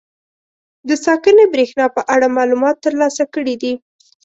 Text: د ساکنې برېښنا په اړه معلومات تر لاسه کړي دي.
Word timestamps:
د 0.87 0.89
ساکنې 1.05 1.45
برېښنا 1.53 1.85
په 1.95 2.01
اړه 2.13 2.27
معلومات 2.37 2.75
تر 2.85 2.93
لاسه 3.01 3.23
کړي 3.33 3.55
دي. 3.61 3.73